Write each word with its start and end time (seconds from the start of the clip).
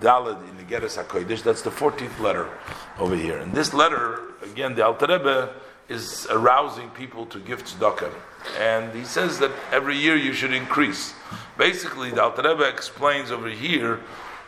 Dalad 0.00 0.48
in 0.48 0.56
the 0.56 0.62
Geras 0.62 1.02
HaKodesh, 1.02 1.42
that's 1.42 1.62
the 1.62 1.70
14th 1.70 2.18
letter 2.20 2.48
over 2.98 3.16
here. 3.16 3.38
And 3.38 3.52
this 3.52 3.72
letter, 3.72 4.20
again, 4.42 4.74
the 4.74 4.84
Alter 4.84 5.06
Rebbe 5.06 5.54
is 5.88 6.26
arousing 6.30 6.90
people 6.90 7.26
to 7.26 7.38
give 7.38 7.64
tzedakah. 7.64 8.12
And 8.58 8.92
he 8.94 9.04
says 9.04 9.38
that 9.38 9.50
every 9.70 9.96
year 9.96 10.16
you 10.16 10.32
should 10.32 10.52
increase. 10.52 11.14
Basically, 11.58 12.10
the 12.10 12.22
Alter 12.22 12.42
Rebbe 12.42 12.68
explains 12.68 13.30
over 13.30 13.48
here 13.48 14.00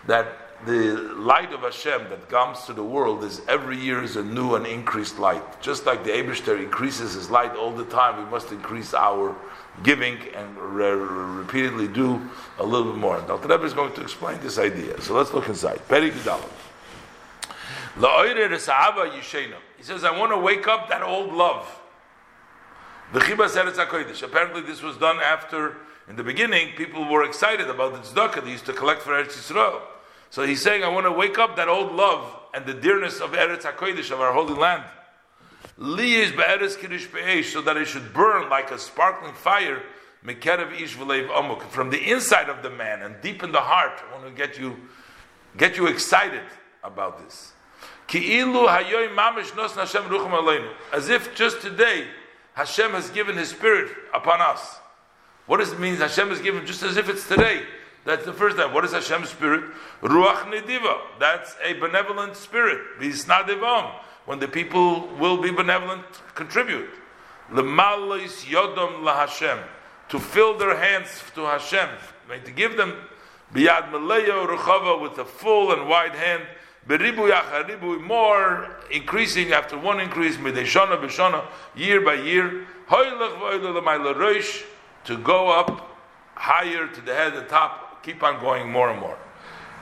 that 0.06 0.54
the 0.66 0.95
light 1.16 1.52
of 1.52 1.61
Hashem 1.61 2.09
that 2.11 2.29
comes 2.29 2.64
to 2.64 2.72
the 2.72 2.82
world 2.82 3.25
is 3.25 3.43
every 3.48 3.79
year 3.79 4.02
is 4.02 4.16
a 4.16 4.22
new 4.22 4.54
and 4.54 4.66
increased 4.66 5.18
light. 5.18 5.43
Just 5.61 5.86
like 5.86 6.04
the 6.04 6.11
Abishter 6.11 6.62
increases 6.62 7.14
his 7.14 7.30
light 7.30 7.54
all 7.54 7.72
the 7.72 7.84
time, 7.84 8.22
we 8.22 8.30
must 8.30 8.50
increase 8.52 8.95
our 8.95 9.36
giving 9.82 10.18
and 10.35 10.57
re- 10.57 10.90
repeatedly 10.90 11.89
do 11.89 12.21
a 12.58 12.64
little 12.64 12.93
bit 12.93 12.98
more. 12.98 13.21
Dr. 13.22 13.48
Rebbe 13.48 13.64
is 13.64 13.75
going 13.75 13.93
to 13.95 14.03
explain 14.03 14.40
this 14.40 14.58
idea. 14.58 15.00
So 15.00 15.14
let's 15.14 15.32
look 15.35 15.48
inside. 15.48 15.80
Peri 15.89 16.11
He 16.11 16.22
says, 19.82 20.04
I 20.04 20.18
want 20.18 20.32
to 20.32 20.39
wake 20.39 20.67
up 20.67 20.89
that 20.89 21.03
old 21.03 21.32
love. 21.32 21.81
The 23.12 23.21
Chibas 23.21 23.50
Eretz 23.50 23.75
HaKodesh. 23.75 24.22
Apparently 24.22 24.62
this 24.62 24.82
was 24.82 24.96
done 24.96 25.18
after, 25.21 25.76
in 26.08 26.17
the 26.17 26.25
beginning, 26.25 26.75
people 26.76 27.04
were 27.08 27.22
excited 27.22 27.68
about 27.68 27.93
the 27.93 28.00
tzedakah 28.00 28.44
they 28.44 28.50
used 28.50 28.67
to 28.67 28.72
collect 28.72 29.03
for 29.03 29.11
Eretz 29.11 29.36
Yisrael. 29.36 29.81
So 30.31 30.45
he's 30.45 30.63
saying, 30.63 30.83
I 30.83 30.89
want 30.89 31.07
to 31.07 31.13
wake 31.13 31.39
up 31.39 31.57
that 31.57 31.69
old 31.69 31.93
love 31.93 32.25
and 32.53 32.67
the 32.67 32.75
dearness 32.75 33.20
of 33.20 33.33
Eretz 33.33 33.62
HaKodesh, 33.62 34.11
of 34.11 34.20
our 34.20 34.33
holy 34.33 34.55
land. 34.55 34.84
Liyis 35.78 36.37
be'eres 36.37 36.77
kiddush 36.77 37.06
be'esh, 37.06 37.53
so 37.53 37.61
that 37.62 37.77
it 37.77 37.87
should 37.87 38.12
burn 38.12 38.48
like 38.48 38.70
a 38.70 38.78
sparkling 38.78 39.34
fire, 39.34 39.83
mekerev 40.25 40.81
ish 40.81 40.97
v'leiv 40.97 41.28
amuk, 41.31 41.62
from 41.70 41.91
the 41.91 42.11
inside 42.11 42.48
of 42.48 42.62
the 42.62 42.70
man 42.70 43.03
and 43.03 43.20
deep 43.20 43.42
in 43.42 43.53
the 43.53 43.61
heart. 43.61 44.00
I 44.09 44.12
want 44.14 44.27
to 44.27 44.31
get 44.31 44.59
you, 44.59 44.77
get 45.56 45.77
you 45.77 45.87
excited 45.87 46.45
about 46.83 47.25
this. 47.25 47.53
Ki'ilu 48.06 48.69
hayoy 48.69 49.14
mamish 49.14 49.56
nos 49.56 49.75
Hashem 49.75 50.05
rucham 50.05 50.31
aleinu. 50.31 50.72
As 50.92 51.09
if 51.09 51.34
just 51.34 51.61
today 51.61 52.06
Hashem 52.55 52.92
has 52.92 53.11
given 53.11 53.36
His 53.36 53.48
Spirit 53.48 53.91
upon 54.12 54.41
us. 54.41 54.78
What 55.47 55.59
does 55.59 55.72
it 55.72 55.81
mean? 55.81 55.97
Hashem 55.97 56.28
has 56.28 56.41
given 56.41 56.66
just 56.66 56.83
as 56.83 56.97
if 56.97 57.09
it's 57.09 57.27
today. 57.27 57.64
That's 58.05 58.24
the 58.24 58.33
first 58.33 58.56
time. 58.56 58.74
What 58.74 58.84
is 58.84 58.92
Hashem's 58.92 59.30
Spirit? 59.30 59.64
Ruach 60.02 60.44
nediva. 60.50 60.98
That's 61.19 61.56
a 61.62 61.72
benevolent 61.74 62.36
spirit. 62.36 62.80
Visnadivam 63.00 63.92
when 64.27 64.38
the 64.38 64.48
people 64.48 65.06
will 65.19 65.36
be 65.36 65.50
benevolent, 65.50 66.05
contribute. 66.34 66.88
L'malis 67.50 68.48
yodom 68.48 69.05
laHashem, 69.05 69.62
to 70.08 70.19
fill 70.19 70.56
their 70.56 70.77
hands 70.77 71.22
to 71.34 71.42
Hashem, 71.42 71.88
to 72.44 72.50
give 72.50 72.77
them 72.77 72.94
biyad 73.52 73.91
maleyo 73.91 74.47
ruchava 74.47 75.00
with 75.00 75.19
a 75.19 75.25
full 75.25 75.72
and 75.72 75.88
wide 75.88 76.14
hand, 76.14 76.42
beribu 76.88 77.30
yacharibu, 77.30 78.00
more 78.00 78.77
increasing 78.91 79.52
after 79.52 79.78
one 79.78 80.00
increase, 80.00 80.36
mideshana 80.36 80.98
b'shana, 80.98 81.44
year 81.77 82.00
by 82.00 82.14
year, 82.14 82.66
hoylech 82.88 83.38
v'oyle 83.38 84.62
to 85.05 85.19
go 85.19 85.50
up 85.50 85.98
higher 86.34 86.86
to 86.88 87.00
the 87.02 87.14
head, 87.14 87.34
the 87.34 87.42
top, 87.42 87.83
keep 88.05 88.22
on 88.22 88.41
going 88.41 88.70
more 88.70 88.91
and 88.91 89.00
more. 89.00 89.19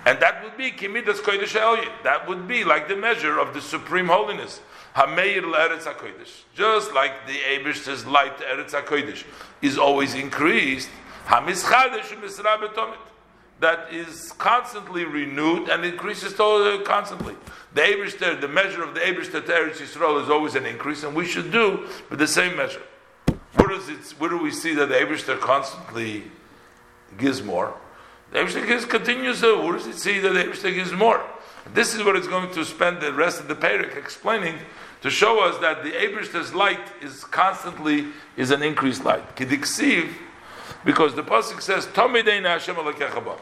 And 0.04 0.20
that 0.20 0.42
would 0.42 0.56
be 0.56 0.70
Kimidas 0.70 1.20
Kodesh 1.20 1.58
Elyon. 1.58 1.90
That 2.02 2.28
would 2.28 2.48
be 2.48 2.64
like 2.64 2.88
the 2.88 2.96
measure 2.96 3.38
of 3.38 3.54
the 3.54 3.60
supreme 3.60 4.06
holiness. 4.06 4.60
Eretz 4.94 5.84
HaKodesh. 5.84 6.42
Just 6.54 6.92
like 6.92 7.26
the 7.26 7.38
Abish's 7.38 8.04
light 8.04 8.38
to 8.38 8.44
Eretz 8.44 8.70
HaKodesh 8.70 9.24
is 9.62 9.78
always 9.78 10.14
increased. 10.14 10.88
Hamizchadesh 11.26 12.10
Misra 12.20 12.58
Betomit. 12.58 12.96
That 13.60 13.92
is 13.92 14.32
constantly 14.32 15.04
renewed 15.04 15.68
and 15.68 15.84
increases 15.84 16.38
uh, 16.38 16.82
constantly. 16.84 17.36
The 17.74 17.82
Abishter, 17.82 18.40
the 18.40 18.48
measure 18.48 18.82
of 18.82 18.94
the 18.94 19.00
Abishter 19.00 19.44
to 19.46 19.52
Eretz 19.52 19.76
Yisrael 19.76 20.20
is 20.20 20.28
always 20.28 20.56
an 20.56 20.66
increase, 20.66 21.04
and 21.04 21.14
we 21.14 21.26
should 21.26 21.52
do 21.52 21.88
with 22.10 22.18
the 22.18 22.26
same 22.26 22.56
measure. 22.56 22.82
Where, 23.54 23.70
it, 23.70 24.14
where 24.18 24.30
do 24.30 24.38
we 24.38 24.50
see 24.50 24.74
that 24.74 24.88
the 24.88 24.96
Abishter 24.96 25.38
constantly 25.38 26.24
gives 27.16 27.40
more? 27.40 27.76
The 28.32 28.38
Eibishter 28.38 28.66
gives 28.66 28.86
continues. 28.86 29.40
the 29.42 29.54
does 29.56 29.86
it 29.86 29.98
say 29.98 30.18
that 30.18 30.30
the 30.30 30.44
Eibishter 30.44 30.74
gives 30.74 30.92
more? 30.92 31.22
This 31.74 31.94
is 31.94 32.02
what 32.02 32.16
it's 32.16 32.26
going 32.26 32.50
to 32.52 32.64
spend 32.64 33.00
the 33.00 33.12
rest 33.12 33.40
of 33.40 33.46
the 33.46 33.54
parak 33.54 33.94
explaining 33.94 34.58
to 35.02 35.10
show 35.10 35.40
us 35.40 35.58
that 35.58 35.84
the 35.84 35.90
Eibishter's 35.90 36.54
light 36.54 36.80
is 37.02 37.24
constantly 37.24 38.06
is 38.38 38.50
an 38.50 38.62
increased 38.62 39.04
light. 39.04 39.36
Kidiksiv, 39.36 40.12
because 40.82 41.14
the 41.14 41.22
pasuk 41.22 41.60
says 41.60 41.86
Tomideina 41.88 42.48
Hashem 42.48 42.74
alakechaba. 42.76 43.38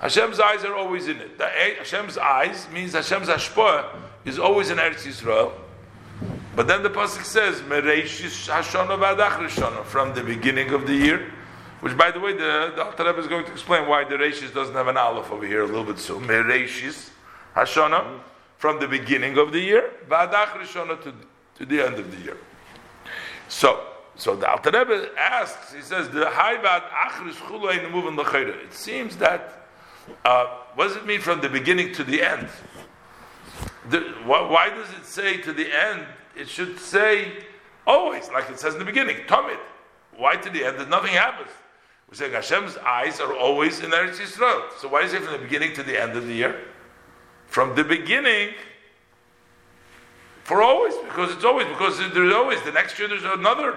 Hashem's 0.00 0.40
eyes 0.40 0.64
are 0.64 0.74
always 0.74 1.06
in 1.06 1.18
it. 1.18 1.38
The, 1.38 1.46
Hashem's 1.46 2.18
eyes 2.18 2.66
means 2.72 2.94
Hashem's 2.94 3.28
ashpah 3.28 3.94
is 4.24 4.40
always 4.40 4.70
in 4.70 4.78
Eretz 4.78 5.06
Yisrael. 5.06 5.52
But 6.56 6.66
then 6.66 6.82
the 6.82 6.90
pasuk 6.90 7.24
says 7.24 7.60
Mereishis 7.60 8.48
Hashana 8.50 8.98
Vadach 8.98 9.84
from 9.84 10.14
the 10.14 10.22
beginning 10.22 10.70
of 10.70 10.88
the 10.88 10.94
year 10.94 11.32
which, 11.80 11.96
by 11.96 12.10
the 12.10 12.20
way, 12.20 12.32
the, 12.32 12.72
the 12.76 12.84
Alter 12.84 13.04
Rebbe 13.04 13.18
is 13.18 13.26
going 13.26 13.44
to 13.46 13.52
explain 13.52 13.88
why 13.88 14.04
the 14.04 14.16
Reishis 14.16 14.52
doesn't 14.52 14.74
have 14.74 14.88
an 14.88 14.96
Aleph 14.96 15.30
over 15.30 15.46
here 15.46 15.62
a 15.62 15.66
little 15.66 15.84
bit 15.84 15.98
soon. 15.98 16.24
Mereishis, 16.24 17.10
Hashana, 17.56 18.20
from 18.58 18.78
the 18.78 18.86
beginning 18.86 19.38
of 19.38 19.52
the 19.52 19.60
year, 19.60 19.90
Va'adach 20.08 20.48
Rishona 20.48 21.02
to, 21.02 21.14
to 21.56 21.64
the 21.64 21.80
end 21.80 21.94
of 21.94 22.10
the 22.10 22.22
year. 22.22 22.36
So, 23.48 23.82
so 24.16 24.36
the 24.36 24.50
Alter 24.50 24.70
Rebbe 24.70 25.08
asks, 25.18 25.72
he 25.72 25.80
says, 25.80 26.10
the 26.10 26.26
Hayvad 26.26 26.90
Achris 26.90 27.36
Chulay 27.36 27.82
Nemuvan 27.82 28.18
L'chayra. 28.18 28.62
It 28.62 28.74
seems 28.74 29.16
that, 29.16 29.66
uh, 30.26 30.58
what 30.74 30.88
does 30.88 30.96
it 30.96 31.06
mean 31.06 31.20
from 31.20 31.40
the 31.40 31.48
beginning 31.48 31.94
to 31.94 32.04
the 32.04 32.22
end? 32.22 32.48
The, 33.88 34.00
why, 34.26 34.42
why, 34.42 34.68
does 34.68 34.90
it 34.90 35.06
say 35.06 35.38
to 35.38 35.54
the 35.54 35.66
end? 35.74 36.04
It 36.36 36.48
should 36.48 36.78
say 36.78 37.32
always, 37.86 38.28
like 38.28 38.50
it 38.50 38.60
says 38.60 38.74
in 38.74 38.78
the 38.78 38.84
beginning, 38.84 39.16
Tomit. 39.26 39.58
Why 40.16 40.36
to 40.36 40.50
the 40.50 40.64
end? 40.64 40.78
That 40.78 40.90
nothing 40.90 41.12
happens. 41.12 41.50
We're 42.10 42.16
saying 42.16 42.32
Hashem's 42.32 42.76
eyes 42.78 43.20
are 43.20 43.32
always 43.36 43.80
in 43.80 43.90
Eretz 43.90 44.16
Yisrael. 44.16 44.64
So 44.78 44.88
why 44.88 45.02
is 45.02 45.12
it 45.12 45.22
from 45.22 45.32
the 45.32 45.38
beginning 45.38 45.74
to 45.74 45.84
the 45.84 46.00
end 46.00 46.16
of 46.16 46.26
the 46.26 46.34
year? 46.34 46.60
From 47.46 47.76
the 47.76 47.84
beginning, 47.84 48.50
for 50.42 50.60
always, 50.60 50.94
because 51.04 51.32
it's 51.32 51.44
always, 51.44 51.68
because 51.68 51.98
there's 51.98 52.34
always, 52.34 52.60
the 52.62 52.72
next 52.72 52.98
year 52.98 53.06
there's 53.06 53.22
another, 53.22 53.76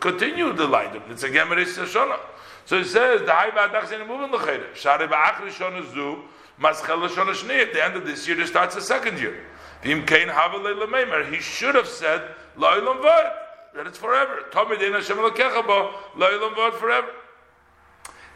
continue 0.00 0.50
the 0.54 0.66
line. 0.66 0.98
It's 1.10 1.22
a 1.24 1.28
Gemeris 1.28 1.76
Shana. 1.84 2.18
So 2.64 2.78
it 2.78 2.86
says, 2.86 3.20
the 3.20 3.32
High 3.32 3.50
Vadach 3.50 3.88
Zin 3.88 4.00
Muvin 4.00 4.32
L'Cheder, 4.32 4.74
Shari 4.74 5.06
Ba'achri 5.06 5.50
Shana 5.50 5.84
Zu, 5.92 6.22
Maschel 6.58 7.06
Shana 7.08 7.34
Shnei, 7.34 7.60
at 7.60 7.74
the 7.74 7.84
end 7.84 7.96
of 7.96 8.06
this 8.06 8.26
year, 8.26 8.38
there 8.38 8.46
starts 8.46 8.74
the 8.74 8.80
second 8.80 9.18
year. 9.18 9.44
Vim 9.82 10.06
Kain 10.06 10.28
Havalei 10.28 10.74
L'Meimer, 10.74 11.30
he 11.30 11.40
should 11.40 11.74
have 11.74 11.88
said, 11.88 12.22
La'ilam 12.56 13.02
Vod, 13.02 13.32
that 13.74 13.86
it's 13.86 13.98
forever. 13.98 14.44
Tomid 14.50 14.82
Ein 14.82 14.94
Hashem 14.94 15.18
L'Kecha 15.18 15.66
Bo, 15.66 15.92
La'ilam 16.16 16.54
Vod 16.54 16.72
forever. 16.78 17.10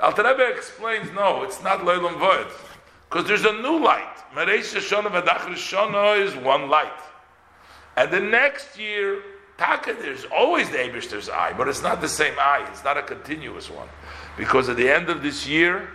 Alter 0.00 0.22
Rebbe 0.22 0.48
explains, 0.54 1.10
no, 1.12 1.42
it's 1.42 1.62
not 1.62 1.80
Leilam 1.80 2.18
Void. 2.18 2.46
Because 3.08 3.26
there's 3.26 3.44
a 3.44 3.52
new 3.62 3.82
light. 3.82 4.16
Mereis 4.34 4.74
Shana 4.76 5.10
Vadach 5.10 5.46
Shana 5.54 6.20
is 6.20 6.36
one 6.36 6.68
light. 6.68 6.92
And 7.96 8.10
the 8.12 8.20
next 8.20 8.78
year, 8.78 9.22
Taka, 9.56 9.96
there's 10.00 10.24
always 10.26 10.70
the 10.70 10.76
Abishter's 10.76 11.28
eye, 11.28 11.52
but 11.56 11.66
it's 11.66 11.82
not 11.82 12.00
the 12.00 12.08
same 12.08 12.34
eye. 12.38 12.64
It's 12.70 12.84
not 12.84 12.96
a 12.96 13.02
continuous 13.02 13.68
one. 13.70 13.88
Because 14.36 14.68
at 14.68 14.76
the 14.76 14.88
end 14.88 15.08
of 15.10 15.22
this 15.22 15.48
year, 15.48 15.88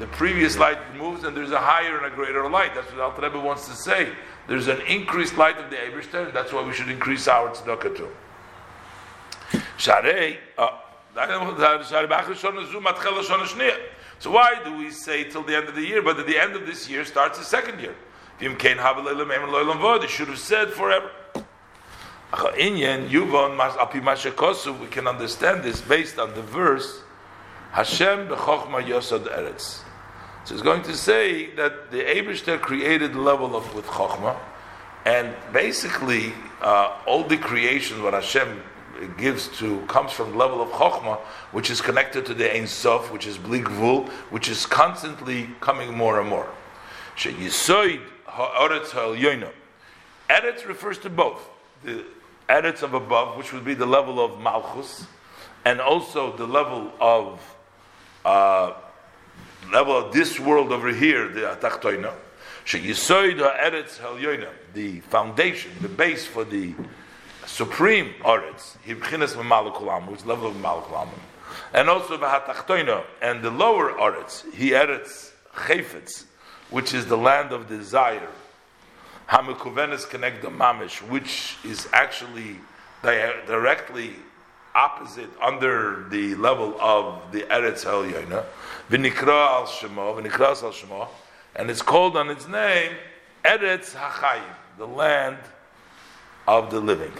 the 0.00 0.08
previous 0.08 0.56
light 0.58 0.78
moves 0.96 1.24
and 1.24 1.36
there's 1.36 1.52
a 1.52 1.58
higher 1.58 1.98
and 1.98 2.06
a 2.06 2.16
greater 2.16 2.48
light. 2.48 2.74
That's 2.74 2.90
what 2.90 3.00
Alter 3.00 3.22
Rebbe 3.22 3.38
wants 3.38 3.68
to 3.68 3.74
say. 3.74 4.10
There's 4.48 4.66
an 4.66 4.80
increased 4.88 5.36
light 5.36 5.58
of 5.58 5.70
the 5.70 5.76
Abishter, 5.76 6.26
and 6.26 6.34
that's 6.34 6.52
why 6.52 6.66
we 6.66 6.72
should 6.72 6.88
increase 6.88 7.28
our 7.28 7.50
tzedakah 7.50 7.96
too. 7.96 8.08
Sharei, 9.78 10.38
uh, 10.58 10.70
so 14.18 14.30
why 14.30 14.60
do 14.62 14.76
we 14.76 14.90
say 14.90 15.24
till 15.24 15.42
the 15.42 15.56
end 15.56 15.68
of 15.68 15.74
the 15.74 15.84
year? 15.84 16.02
But 16.02 16.20
at 16.20 16.26
the 16.26 16.38
end 16.38 16.54
of 16.54 16.66
this 16.66 16.88
year 16.88 17.04
starts 17.04 17.38
the 17.38 17.44
second 17.44 17.80
year. 17.80 17.94
It 18.40 20.10
should 20.10 20.28
have 20.28 20.38
said 20.38 20.70
forever. 20.70 21.10
We 22.32 22.40
can 24.86 25.08
understand 25.08 25.64
this 25.64 25.80
based 25.80 26.18
on 26.18 26.34
the 26.34 26.42
verse 26.42 27.02
Hashem 27.72 28.28
b'chokhma 28.28 28.84
yosod 28.84 29.26
eretz. 29.26 29.80
So 30.44 30.54
it's 30.54 30.62
going 30.62 30.82
to 30.82 30.96
say 30.96 31.54
that 31.54 31.90
the 31.90 32.02
Abishter 32.02 32.60
created 32.60 33.14
level 33.14 33.56
of 33.56 33.74
with 33.74 33.86
chokhmah, 33.86 34.36
and 35.04 35.34
basically 35.52 36.32
uh, 36.60 36.98
all 37.06 37.24
the 37.24 37.36
creation 37.36 38.02
what 38.02 38.14
Hashem 38.14 38.62
gives 39.16 39.48
to 39.58 39.80
comes 39.86 40.12
from 40.12 40.32
the 40.32 40.36
level 40.36 40.60
of 40.60 40.68
chokhmah, 40.70 41.18
which 41.52 41.70
is 41.70 41.80
connected 41.80 42.26
to 42.26 42.34
the 42.34 42.54
Ein 42.54 42.66
Sof, 42.66 43.12
which 43.12 43.26
is 43.26 43.38
bli 43.38 43.60
gvul, 43.60 44.08
which 44.30 44.48
is 44.48 44.66
constantly 44.66 45.48
coming 45.60 45.96
more 45.96 46.20
and 46.20 46.28
more. 46.28 46.48
She 47.16 47.30
Sheyisoid 47.30 48.00
ha'aretz 48.26 48.90
ha'elyonim. 48.90 49.52
Eretz 50.28 50.66
refers 50.66 50.98
to 50.98 51.10
both 51.10 51.48
the 51.84 52.04
eretz 52.48 52.82
of 52.82 52.94
above, 52.94 53.36
which 53.36 53.52
would 53.52 53.64
be 53.64 53.74
the 53.74 53.86
level 53.86 54.24
of 54.24 54.40
malchus, 54.40 55.06
and 55.64 55.80
also 55.80 56.36
the 56.36 56.46
level 56.46 56.92
of 57.00 57.56
uh, 58.24 58.72
level 59.72 59.96
of 59.96 60.12
this 60.12 60.38
world 60.38 60.72
over 60.72 60.92
here, 60.92 61.28
the 61.28 61.40
Atachtoina. 61.40 62.12
Sheyisoid 62.64 63.38
ha'eretz 63.38 63.98
helyoina, 63.98 64.50
the 64.74 65.00
foundation, 65.00 65.72
the 65.80 65.88
base 65.88 66.26
for 66.26 66.44
the 66.44 66.74
supreme 67.60 68.14
Eretz, 68.24 68.78
Hibchinas 68.86 69.36
Mamalakulam, 69.36 70.08
which 70.08 70.20
is 70.20 70.26
level 70.26 70.46
of 70.48 70.54
Mamalakulam. 70.54 71.10
And 71.74 71.90
also 71.90 72.16
the 72.16 72.24
Hatachtoina, 72.24 73.04
and 73.20 73.42
the 73.42 73.50
lower 73.50 73.92
Eretz, 73.92 74.50
He 74.54 74.70
Eretz 74.70 75.32
Chayfetz, 75.54 76.24
which 76.70 76.94
is 76.94 77.04
the 77.04 77.18
land 77.18 77.52
of 77.52 77.68
desire. 77.68 78.30
Hamikuvenes 79.28 80.08
connect 80.08 80.40
the 80.40 80.48
Mamish, 80.48 81.06
which 81.10 81.58
is 81.62 81.86
actually 81.92 82.56
di- 83.02 83.42
directly 83.46 84.14
opposite 84.74 85.28
under 85.42 86.06
the 86.08 86.34
level 86.36 86.80
of 86.80 87.30
the 87.30 87.42
Eretz 87.42 87.84
Helyoina. 87.84 88.42
V'nikra 88.88 89.48
al 89.56 89.66
Shemo, 89.66 90.18
v'nikra 90.18 90.62
al 90.62 90.72
Shemo, 90.72 91.08
and 91.54 91.68
it's 91.68 91.82
called 91.82 92.16
on 92.16 92.30
its 92.30 92.48
name 92.48 92.92
Eretz 93.44 93.94
Hachayim, 93.94 94.54
the 94.78 94.86
land 94.86 95.36
of 96.48 96.70
the 96.70 96.80
living. 96.80 97.12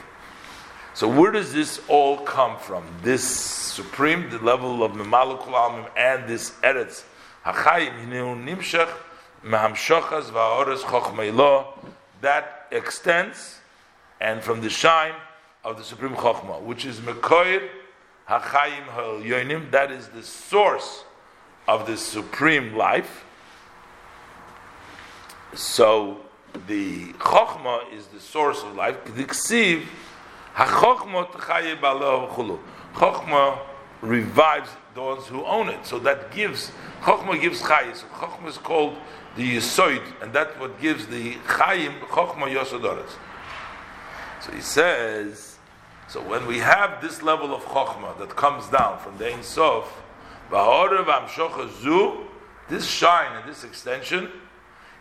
So 0.93 1.09
where 1.09 1.31
does 1.31 1.53
this 1.53 1.81
all 1.89 2.19
come 2.19 2.59
from? 2.59 2.85
This 3.03 3.23
supreme 3.23 4.29
the 4.29 4.39
level 4.39 4.83
of 4.83 4.93
Memalukul 4.93 5.53
Almim 5.53 5.89
and 5.97 6.29
this 6.29 6.51
Eretz 6.63 7.05
Hachayim 7.45 8.09
Nimshach 8.11 8.93
Mehamshachas 9.45 10.31
Va'oras 10.31 10.81
Chochmeilah 10.81 11.67
that 12.21 12.67
extends 12.71 13.61
and 14.21 14.43
from 14.43 14.61
the 14.61 14.69
shine 14.69 15.15
of 15.65 15.79
the 15.79 15.85
supreme 15.85 16.15
Chochmah, 16.15 16.61
which 16.63 16.85
is 16.85 16.99
Mekoir 17.01 17.69
Hachayim 18.29 19.23
Yonim, 19.23 19.71
that 19.71 19.91
is 19.91 20.09
the 20.09 20.23
source 20.23 21.05
of 21.69 21.87
the 21.87 21.97
supreme 21.97 22.77
life. 22.77 23.25
So 25.55 26.21
the 26.67 27.13
Chochmah 27.15 27.93
is 27.93 28.07
the 28.09 28.21
source 28.21 28.63
of 28.63 28.75
life. 28.75 28.97
Ksiv 30.67 32.59
Chokhmah 32.95 33.59
revives 34.03 34.71
those 34.95 35.27
who 35.27 35.45
own 35.45 35.69
it. 35.69 35.87
So 35.87 35.99
that 36.01 36.33
gives, 36.33 36.73
Chokhmah 37.03 37.41
gives 37.41 37.63
chayim. 37.63 37.95
So 37.95 38.07
Chokhmah 38.07 38.49
is 38.49 38.59
called 38.59 38.97
the 39.37 39.57
Yisoid, 39.57 40.03
and 40.23 40.33
that's 40.33 40.59
what 40.59 40.81
gives 40.81 41.07
the 41.07 41.35
chayim, 41.35 41.99
Chokhmah 42.01 42.55
Yosodoretz. 42.55 43.13
So 44.41 44.53
he 44.53 44.61
says, 44.61 45.57
so 46.09 46.21
when 46.23 46.47
we 46.47 46.59
have 46.59 47.01
this 47.01 47.23
level 47.23 47.55
of 47.55 47.63
Chokhmah 47.65 48.19
that 48.19 48.37
comes 48.37 48.69
down 48.69 48.99
from 48.99 49.17
the 49.19 49.33
Ein 49.33 49.43
Sof, 49.43 50.03
this 52.69 52.87
shine 52.87 53.37
and 53.37 53.49
this 53.49 53.65
extension, 53.65 54.31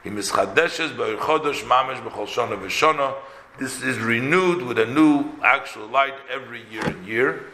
he 0.03 0.09
mischadeshes 0.09 0.95
b'chodosh 0.95 1.63
mamish 1.63 2.01
b'chol 2.03 2.27
v'shona, 2.27 3.15
this 3.59 3.83
is 3.83 3.99
renewed 3.99 4.61
with 4.61 4.79
a 4.79 4.85
new 4.85 5.25
actual 5.43 5.87
light 5.87 6.15
every 6.29 6.63
year 6.71 6.85
and 6.85 7.05
year. 7.05 7.45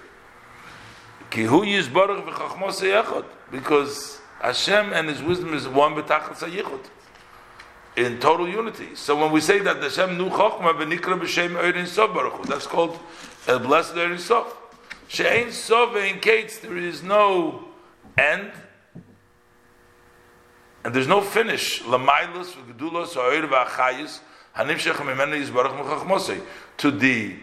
Because 3.52 4.20
Hashem 4.42 4.94
and 4.94 5.10
His 5.10 5.24
wisdom 5.24 5.54
is 5.54 5.68
one 5.68 5.94
in 7.98 8.20
total 8.20 8.48
unity. 8.48 8.96
So 8.96 9.20
when 9.20 9.32
we 9.32 9.42
say 9.42 9.60
that 9.60 9.82
Hashem 9.82 10.18
knew 10.18 10.30
Chokhmah 10.30 10.74
v'nikra 10.74 11.20
b'shem 11.20 11.58
Ein 11.58 11.88
Sof 11.88 12.14
Baruch 12.14 12.46
that's 12.46 12.68
called 12.68 13.00
a 13.48 13.58
blessed 13.58 13.96
Ein 13.96 14.18
Sof. 14.18 14.56
She'ein 15.08 15.52
Sof 15.52 15.94
case 16.22 16.60
there 16.60 16.78
is 16.78 17.02
no 17.02 17.66
end 18.18 18.52
and 20.84 20.94
there's 20.94 21.08
no 21.08 21.22
finish. 21.22 21.82
Lamailus 21.84 22.54
v'gedulos 22.54 23.14
ha'oir 23.14 23.48
v'achayis 24.56 26.42
to 26.78 26.92
the 26.92 27.36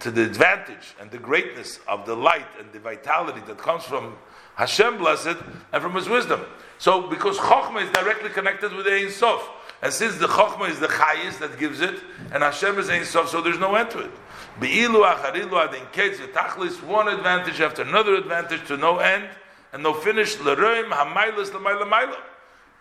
to 0.00 0.10
the 0.10 0.24
advantage 0.24 0.94
and 0.98 1.10
the 1.10 1.18
greatness 1.18 1.78
of 1.86 2.06
the 2.06 2.14
light 2.14 2.46
and 2.58 2.72
the 2.72 2.78
vitality 2.78 3.40
that 3.46 3.58
comes 3.58 3.84
from 3.84 4.16
Hashem 4.54 4.98
blessed 4.98 5.36
and 5.72 5.82
from 5.82 5.94
His 5.94 6.08
wisdom. 6.08 6.40
So 6.78 7.08
because 7.08 7.38
Chokhmah 7.38 7.84
is 7.84 7.90
directly 7.90 8.30
connected 8.30 8.72
with 8.72 8.86
Ein 8.86 9.10
Sof, 9.10 9.48
and 9.82 9.92
since 9.92 10.16
the 10.16 10.26
Chokhmah 10.26 10.70
is 10.70 10.80
the 10.80 10.88
Chayis 10.88 11.38
that 11.38 11.58
gives 11.58 11.80
it, 11.80 12.00
and 12.32 12.42
Hashem 12.42 12.78
is 12.78 12.88
Ein 12.88 13.04
Sof, 13.04 13.28
so 13.28 13.40
there's 13.40 13.58
no 13.58 13.74
end 13.74 13.90
to 13.90 13.98
it. 14.00 14.10
Be'ilu 14.58 15.04
acharilu 15.04 15.68
adin 15.68 15.84
ketz 15.92 16.16
v'tachlis, 16.16 16.82
one 16.82 17.08
advantage 17.08 17.60
after 17.60 17.82
another 17.82 18.14
advantage 18.14 18.66
to 18.68 18.76
no 18.76 18.98
end 18.98 19.28
and 19.72 19.82
no 19.82 19.94
finish. 19.94 20.38
L'roim 20.40 20.90
ha'mailas 20.90 21.52
l'mayla 21.52 21.86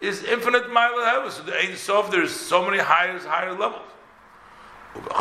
is 0.02 0.24
infinite 0.24 0.72
mile 0.72 1.04
heavens. 1.04 1.36
So 1.36 1.44
the 1.44 1.56
Ein 1.58 1.76
Sof, 1.76 2.12
there's 2.12 2.34
so 2.34 2.66
many 2.66 2.80
higher, 2.80 3.18
higher 3.20 3.54
levels. 3.54 3.82